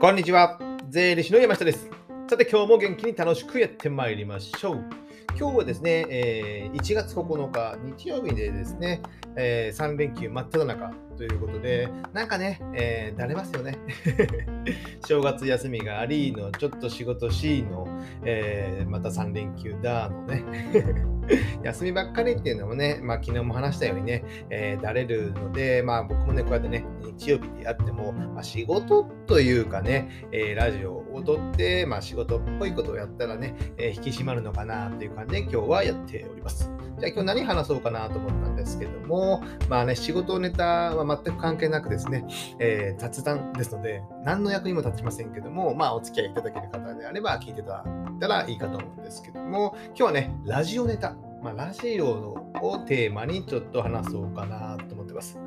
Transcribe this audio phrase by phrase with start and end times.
[0.00, 0.58] こんにちは。
[0.88, 1.90] 税理士の山下です。
[2.26, 4.84] さて、今日も元気に楽しくやってまいりましょう。
[5.38, 9.02] 今日はですね、え、1月9日、日曜日でですね、
[9.36, 13.76] え、3連休真っ只中ということで、なんかね、えー、だれますよね。
[15.06, 17.86] 正月休みがありの、ちょっと仕事しの、
[18.24, 20.42] えー、また3連休だのね。
[21.62, 26.84] 休みばっかりっていうのもね、まあ、昨日も話したようにね、えー、だれるので、まあ、僕もね、こうやってね、
[27.18, 36.70] 日曜日でやっても、まあ、仕事というかね、えー、ラジオを撮って、まあ、仕事っぽいことをやったらね、えー、引き締まるのかなという感じで今日はやっております。
[36.98, 42.24] じゃあ今日何話そうかなと思ったですけども、まあね、仕事ネタは全く関係なくですね、
[42.58, 47.84] えー、雑談ですので、何の役にも立ちませんけども、まあお付き合いいただける方であれば聞いていただ
[48.16, 51.29] いたらいいかと思うんですけども、今日はね、ラジオネタ。
[51.42, 55.38] まあ、ラジオをテーマにちょっと話そうかなと思ってます。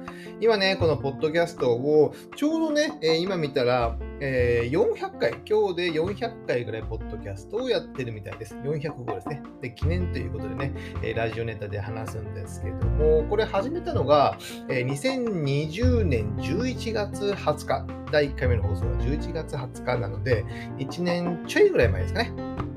[0.41, 8.55] 今ね、このポッドキャストをちょうどね、えー、今見たら、えー、400回、今日で400回ぐらいポッドキャストをやってるみたいです。
[8.55, 9.43] 405ですね。
[9.61, 10.73] で、記念ということでね、
[11.03, 14.37] えー、ラジオネタで話すんですけども、これ始めたのが、
[14.69, 20.43] えー、2020年11月20日、第1回目の放送は11月20日なので、
[20.79, 22.72] 1年ちょいぐらい前ですかね。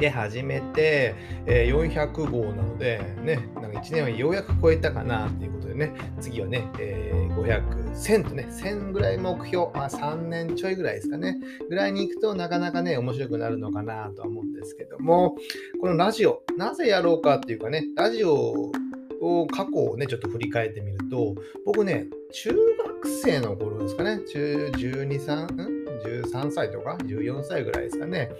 [0.00, 1.14] で始めて、
[1.46, 15.36] え、400号なので、ね、なんか1年はようやく超えたかなっていうことでね、次はね、えー、500、1000とね、1000ぐらい目標、まあ3年ちょいぐらいですかね、ぐらいに行くとなかなかね、面白くなるのかなとは思うんですけども、
[15.80, 18.72] このラジオ、なぜやろうかっていうかね、ラジオ
[19.20, 21.34] を過去をね、ちょっと振り返ってみると、
[21.66, 25.80] 僕ね、中学生の頃ですかね、中12、3?
[26.00, 28.30] 13歳とか？14歳ぐらいですかね、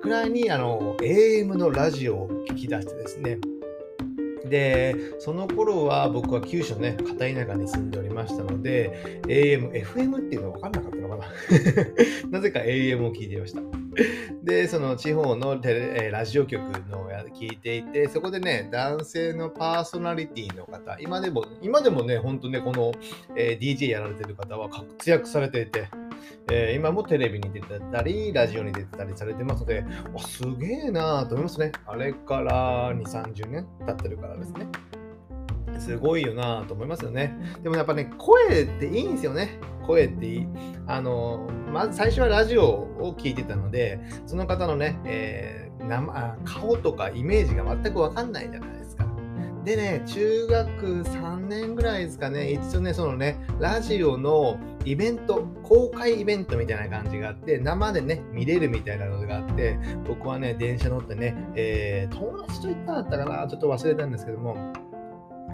[0.00, 3.38] くらいにあの AM のラジオを聞き出してですね。
[4.46, 11.26] でその頃は僕は九州のね片田舎に住んでおりましたので AM、FM っていうの分かんなかったのかな。
[12.30, 13.60] なぜか AM を聞いていました。
[14.42, 22.92] でその地方のテレラジオ局のや聞いていてそこでね男性のパーソナリティの方今でも今でもねほんとねこの、
[23.36, 25.88] え、DJ やられてる方は活躍されていて
[26.50, 31.72] えー、今もテレビに出てたり、ラジオに出てたりされてますので、おすげえなーと思いますね。
[31.86, 34.66] あれから2、30年経ってるからですね。
[35.78, 37.34] すごいよなと思いますよね。
[37.62, 39.58] でもやっぱね、声っていいんですよね。
[39.86, 40.46] 声っていい。
[40.86, 48.79] あの、まず最初はラジオを聞いてたので、その方のね、えー、生顔とかイメージが全くわかんないじゃない
[49.64, 49.76] で。
[49.76, 64.72] ね、中学3年ぐらいですかね、一度ね、そのね、ラジオのイベント、公開イベントみたいな感じがあって、生でね、見れるみたいなのがあって、僕はね、電車乗ってね、えー、友達と行ったんだったかな、ちょっと忘れたんですけども、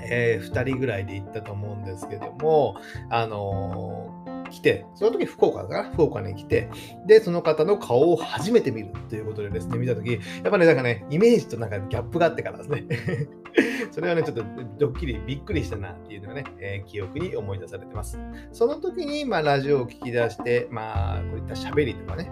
[0.03, 2.77] えー、2人ぐらいで行ったと思うんですけども、
[3.11, 4.16] あのー
[4.49, 6.69] 来て、その時福岡かな福岡に来て、
[7.07, 10.19] で、その方の顔を初めて見るということでですね、見た時、や
[10.49, 12.85] っぱね、なんかね、イメージとなんかギャップがあってからですね。
[13.91, 14.45] それはね、ちょっと
[14.79, 18.19] ドッキリ、びっくりしたなっていうのがね、えー、記憶に思い出されてます。
[18.53, 22.31] その時に、まあ、ラジオを聞き出して、まあ、こういった喋りとかね、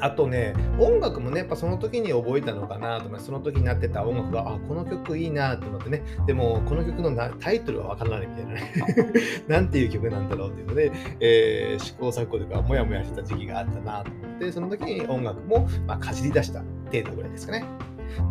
[0.00, 8.72] あとね、音楽もね、やっぱその時に覚えたのかなと思その時になってた音楽が、あ、この曲いいなと思ってね、でも、この曲のタイトルはわからないみたいなね、
[9.48, 16.60] なんていう曲なんだろうっていうので、えー、試行錯誤とか、もやもやしてた時期があったなと思って、その時に音楽も、まあ、かじり出した
[16.92, 17.64] 程度ぐらいですかね。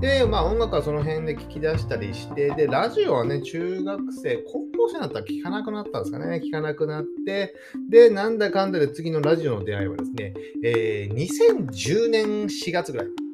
[0.01, 6.41] で、まあ音楽はその辺で聞き出したりして、で、ラジオはね、中学生、高校生になったら聞かなくなったんですかね。
[6.43, 7.55] 聞かなくなって、
[7.89, 13.24] で、なんだかんだで次のラジオの出会いはですね、えー、2010年4月ぐらい。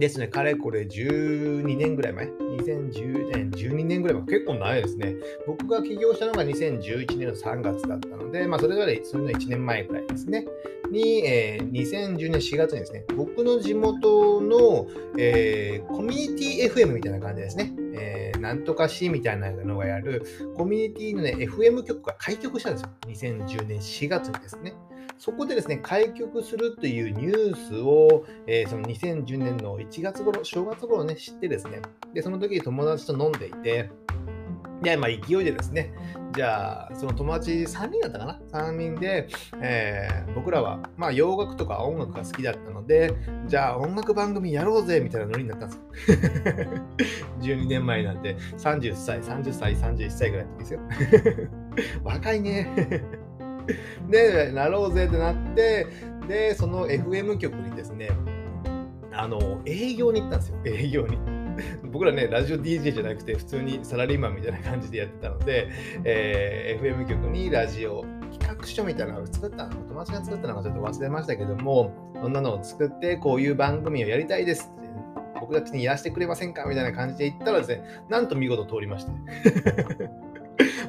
[0.00, 5.14] ですね、かれこれ12年ぐらい前、2010年、12年ぐらい前、結構長いですね。
[5.46, 10.46] 僕が起業したのが2011年の3月だったので、まあ、それぞれそれの1年前ぐらいですね。
[10.90, 17.72] に、えー、2010年4月にですね、僕の地元の、えー、コミュニティ FM みたいな感じですね。
[17.94, 20.24] えー、なんとか C みたいなのがやる
[20.56, 22.88] コミュニティのね、FM 局が開局したんですよ。
[23.36, 24.74] 2010年4月にですね。
[25.20, 31.82] そこでですね、開局するというニュースを、えー、その2010年の1月頃、正月頃ね、知ってですね、
[32.14, 33.90] で、その時友達と飲んでいて、
[34.80, 35.92] で、まあ、勢いでですね、
[36.32, 39.28] じゃあ、その友達3人だったかな ?3 人で、
[39.60, 43.12] えー、僕らは、まあ、洋楽とか音楽が好きだったので、
[43.46, 46.72] じゃあ、音楽番組やろうぜみたいなノリになったんですよ。
[47.44, 50.80] 12年前なんで、30歳、30歳、31歳ぐらいの時ですよ。
[52.04, 53.20] 若いね。
[54.08, 55.86] で、なろうぜってなって、
[56.28, 58.10] で、その FM 局にですね、
[59.12, 61.18] あの、営業に行ったんですよ、 営業に。
[61.92, 65.68] 僕らね、ラジオ DJ じゃなくて、普通にサラリーマンみたいな感じでやってたので、
[66.04, 71.92] えー、FM 局にラジオ企画書みたいなのを作ったの、友達が作ったのかちょっと忘れましたけども、
[72.22, 74.88] そんなのを作って、こういう番組をやりたいですって、
[75.40, 79.10] 僕たちにやらせてくれませんかみたいな感じで言ったらですね、なんと見事通りまして。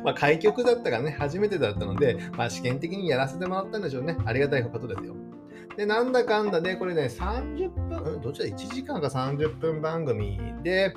[0.03, 4.17] まあ、開局だったからね、初めてだったので、まあ、試験的にやらせてもらったんでしょうね。
[4.25, 5.15] ありがたいことですよ。
[5.77, 10.93] で、なんだかんだで、これね、30分、どちら、1時間か30分番組で、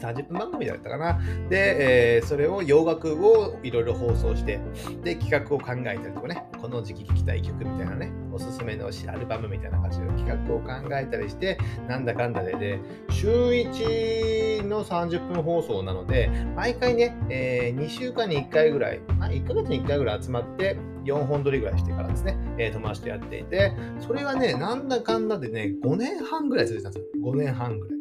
[0.00, 1.18] 30分番組だったかな。
[1.48, 4.60] で、えー、それを洋楽をいろいろ放送して、
[5.04, 11.58] で、企画を考えたりとかね、この時期聴きたい曲みたいなね、おすすめのアルバムみたいな感じで企画を考えたりして、
[11.88, 12.78] なんだかんだで、で、
[13.10, 27.32] 週1の30分放送なので、毎回ね、えー、2週間に1回ぐらい、まあ、1ヶ月に1回ぐらい集まって、4本撮りぐらいしてからですね、えー、友達とやっていて、それがね、なんだかんだでね、5年半ぐらい続いたんですよ。
[27.32, 27.99] 5年半ぐらい。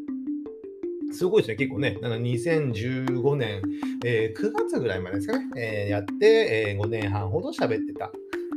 [1.12, 3.62] すごいですね、結構ね、2015年、
[4.06, 8.12] えー、9月ぐらいまでですかね、えー、やって、えー、5年半ほど喋ってたっ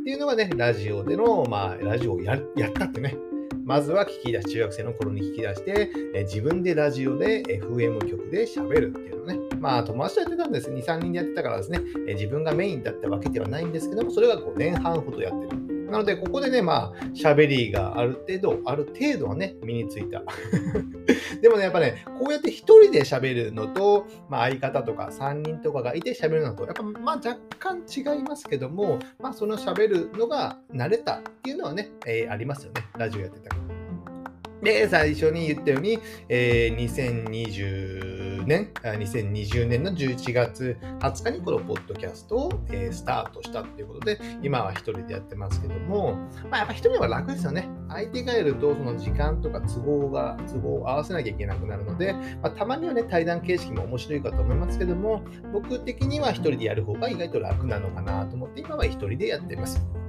[0.04, 3.16] ていうのがね、ラジオでの、まあ、ラジオをややったってね、
[3.64, 9.38] まずは聞き出し、中学生の頃に聞き出して、え自分でラジオで FM 局で喋るっていうのね。
[9.60, 10.70] まあ、友達とやってたんです。
[10.70, 15.61] 2、3人でやってたからですね、え自分がメインだったわけではないんですけども、それが5年半ほどやってる。
[15.92, 20.22] なので、ここでね、まあ、喋りがある程度、ある程度はね、身についた。
[21.42, 32.86] でもね、やっぱね、こうやって一人で喋るのと、まあ、相方とか3人とかがいて喋るのと、やっぱまあ若干違いますけども、まあ、その喋るのが慣れたっていうのはね、えー、ありますよね。
[32.96, 33.60] ラジオやってたら。
[34.62, 35.98] で、最初に言ったように、
[36.30, 38.11] えー、2020
[38.46, 46.14] 年、2020年の11月20日にこのポッドキャストを、えー、スタートしたっていうことで、今は一人でやってますけども、
[46.50, 47.68] まあ、やっぱ一人は楽ですよね。
[47.88, 55.22] 相手がいると、その時間とか都合が、都合を合わせなきゃいけなくなるので、まあ、たまにはね、対談形式も面白いかと思いますけども、
[55.52, 60.01] 僕的には一人でやる方が意外と楽なのかなと思って、今は一人でやってます。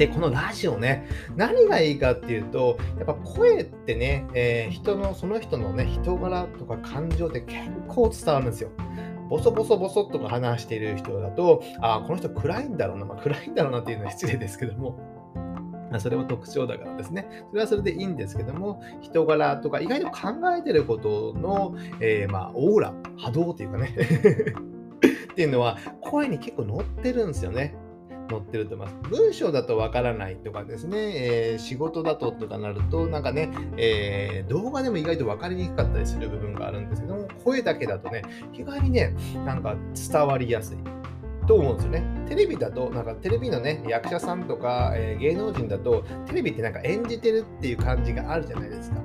[0.00, 1.06] で、このラジオね、
[1.36, 8.70] 何がいいかっていうと、やっぱ声ってね、えー、人の、その人のね、人柄とか感情って結構伝わるんですよ。
[9.28, 14.98] ボソボソボソっとか話している人だと、ああ、この人暗いんだろうな、まあ、暗いんだろうなっていうのは失礼ですけども、
[15.98, 17.28] それも特徴だからですね。
[17.50, 23.94] それはそれでいいんですけども、人柄とか意外と考えてることの、えー、まあ、オーラ、波動っていうかね
[25.32, 27.74] っていうのは声に結構乗ってるんですよね。
[28.30, 29.10] 載ってると思います。
[29.10, 38.22] 文章だとわからないとかですね、えー、仕事だととかなると、なんかね、えー、動画でも意外と分かりにくかったりする部分があるんですけども、声だけだとね、
[38.52, 40.78] 意外にね、なんか伝わりやすい。
[41.46, 42.04] と思うんですよね。
[42.28, 48.98] テレビだと、なんかテレビのね、役者さんとか、えー、芸能人だと、テレビってなんか演じてるっていう感じがあるじゃないですか。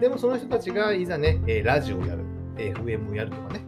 [0.00, 2.24] でもその人たちがいざね、えラジオをやる、
[2.56, 3.60] FM をやるとかね、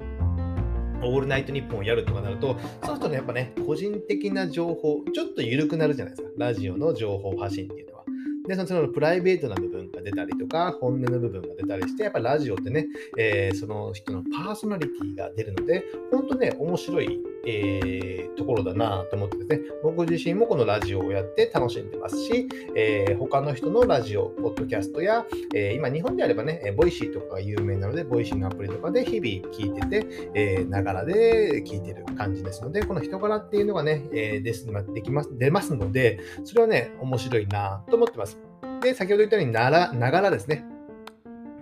[1.03, 6.35] オールナイトニッポンをやるとかなると、その人のやっぱね、個人的な情報、ちょっと緩くなるじゃないですか。
[6.37, 8.05] ラジオの情報発信っていうのは。
[8.49, 12.87] で、そのプライベートな部分が出たりとか、本音の部分が出たりして、やっぱラジオってね、
[13.17, 25.25] えー、その人のパーソナリティが出るので、本当ね、面白いえー、ところだなと思ってですね、僕自身もこのラジオをやって楽しんでますし、えー、他の人のラジオ、ポッドキャストや、
[25.55, 38.48] えー、今日本であればね、 Voicy とかが有名なので、 Voicy のアプリとかで日々聞いてて、えながらで聞いてる感じですので、この人柄っていうのがね、えですできます出ますので、それはね、面白いなと思ってます。
[38.81, 40.65] で、先ほど言ったようになら、ながらですね。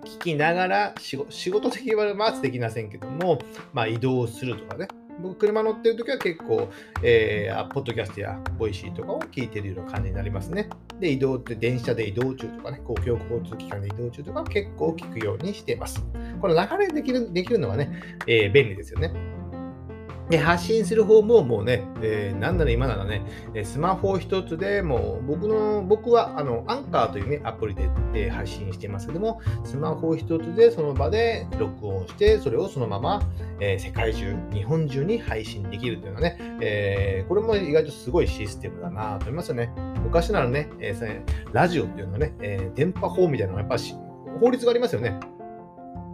[0.03, 1.17] 聞きながら仕
[1.51, 3.39] 事、的にはまずできませんけども、
[3.73, 4.87] まあ移動するとかね、
[5.21, 6.69] 僕、車乗ってるときは結構、
[7.03, 10.69] えー、ポッドキャストや Voicy とかを聞いてるような感じになりますね。
[10.99, 16.05] で、移動って電車で移動中とかね、公共交通機関で移動中とか結構聞くようにしています。
[16.41, 17.91] この流れできるできるのはね、
[18.27, 19.36] えー、便利ですよね。
[20.29, 23.23] で、発信する方ももうね、えー、なんなら今ならね、
[23.63, 33.21] スマホ一つでもう僕の、僕はあの、アンカーというね、アプリで、えー、配信してますけども、スマホ一つでその場で録音して、それをそのまま、
[33.59, 39.71] えー、世界中、日本中に配信できるというのはね、えー、これも意外とすごいシステムだなと思いますよね。
[40.03, 43.95] 昔ならね、えー、ラジオっていうのはね、えー、電波法みたいなのがやっぱし
[44.39, 45.19] 法律がありますよね。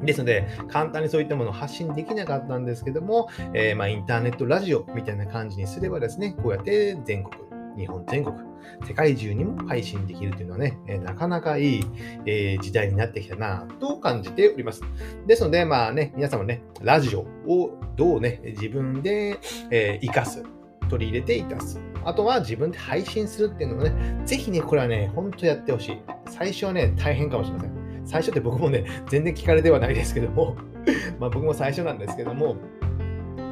[0.06, 7.36] ですので、簡単にそういったものを発信できなかったんですけども、えー、まあ、インターネットラジオみたいな感じにすればですね、こうやって全国、
[7.78, 8.36] 日本全国、
[8.86, 11.86] 世界中にも配信できるというのはね、え、なかなかいい、
[12.26, 14.82] えー、時代になってきたなと感じております。
[15.28, 20.44] ですので、まあね、皆様ね、ラジオをどうね、自分で、えー、活かす、
[20.90, 21.80] 取り入れていたす。
[22.06, 25.98] あとは自分で配信するっていうのもね、ぜひね、これはね、ほんとやってほしい。
[26.30, 27.83] 最初はね、大変かもしれません。
[28.06, 30.56] 最初って僕もね、全然聞かれてはないですけども、
[31.20, 32.58] ま僕も最初なんですけども、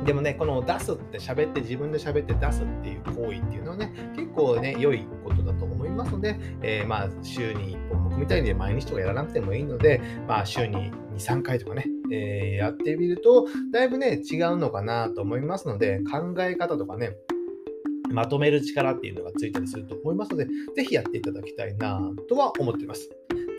[0.05, 17.15] でもね、この出すって喋って自分で喋って出すっていう行為っていうのはね、結構ね、良いことだと思いますので、えー、まあ週に1本僕みたいに毎日とかやらなくてもいいので、まあ週に2、3回とかね、えー、やってみると、だいぶね、違うのかなと思いますので、考え方とかね、
[18.12, 23.10] まとめる力っていうのがついたりすると思いますので、ぜひやっていただきたいなとは思っています。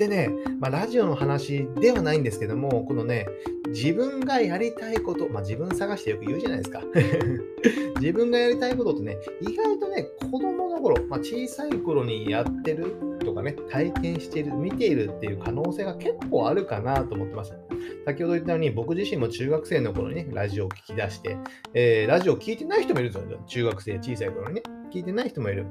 [0.03, 3.27] でね、まあ、ラジオの話ではないんですけども、このね、
[3.69, 6.83] 自分がやりたいこと、まあ、自分探してよく言うじゃないですか。
[8.01, 17.55] 自分がやりたいことってね、意外とね、子供の頃、まあ、小さい頃にやってるとかね、体験している、見ているっていう可能性が結構あるかなと思ってます。
[18.05, 21.37] 先ほど言ったように、僕自身も中学生の頃にね、ラジオを聞き出して、
[21.75, 23.39] えー、ラジオを聞いてない人もいるんですよ。
[23.47, 24.63] 中学生、小さい頃にね。
[24.93, 25.67] 聞いてない人もいる。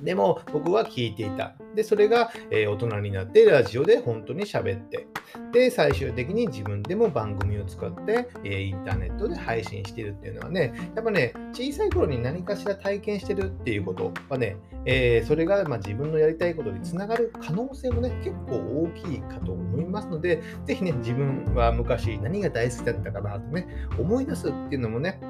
[0.00, 1.54] でも僕は聞いていた。
[1.74, 5.06] で、それが、えー、大人になってラジオで本当に喋って、
[5.52, 23.66] で、最終的に自分でも番組を使って、えー、インターネットで配信してるっていうのはね、やっぱね、小さい頃に何かしら体験してるっていうことはね、えー、それがま自分のやりたいことにつながる可能性もね、結構大きいかと思いますので、ぜひね、自分は昔何が大好きだったかなとね、
[23.98, 25.20] 思い出すっていうのもね、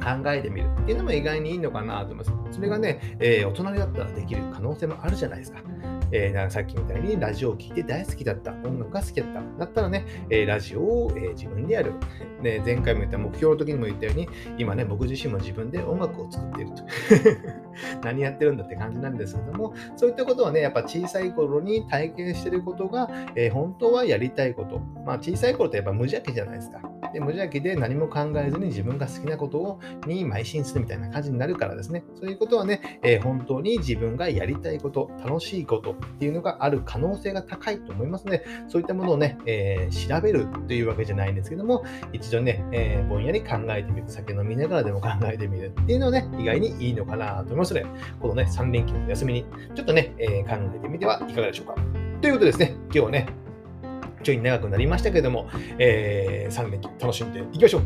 [0.00, 2.32] 考えてみるっていうのも意外にいいのかなと思います。
[2.52, 5.58] それがね、えー、大人だったらできる可能性もあるじゃないですか。
[6.10, 11.92] えー、さっきみたいにラジオを聴いて大好きだった、音楽が好きだった、だったらね、えー、ラジオを、えー、自分でやる。
[12.42, 16.82] で、前回も言った目標の時にも言ったように、今ね、僕自身も自分で音楽を作っていると。
[18.02, 24.80] 何やってるんだって感じなんですけども、そういったことはね、やっぱ小さい頃に体験してることが、え本当はやりたいこと。
[25.04, 26.80] まあ、小さい頃ってやっぱ無邪気じゃないですか。
[27.12, 32.04] で無邪気で何も考えずに自分が好きなことをに邁進するみたいな感じになるからですね。
[32.20, 44.08] そういうことはね、えー、本当に自分がやりたいこと、楽しいことっていうのがある可能性が高いと思いますので、そういったものをね、えー、調べるというわけじゃないんですけども、一度ね、えー、ぼんやり考えてみる。
[44.08, 47.86] 酒飲みながらでも考えてみるっていうのはね、意外にいいのかなと思いますので、
[48.20, 51.74] このね、3連休の休みに、ちょっとね、え考えてみてはいかがでしょうか。
[52.20, 53.26] ということですね、今日はね、
[54.22, 55.48] ちょい長くなりましたけども、
[55.78, 57.82] えー、3連休楽しんでいきましょう。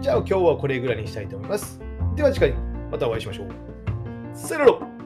[0.00, 1.80] じゃあ今日はこれぐらいにしたいと思います。
[2.16, 2.52] では次回
[2.90, 3.48] またお会いしましょう。
[4.34, 4.97] さよなら